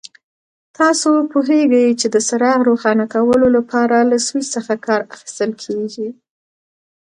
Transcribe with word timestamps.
تاسو 0.77 1.09
پوهیږئ 1.31 1.87
چې 1.99 2.07
د 2.13 2.15
څراغ 2.27 2.59
روښانه 2.69 3.05
کولو 3.13 3.47
لپاره 3.57 3.97
له 4.09 4.17
سوېچ 4.25 4.47
څخه 4.55 4.73
کار 4.85 5.01
اخیستل 5.15 5.51
کېږي. 5.63 6.07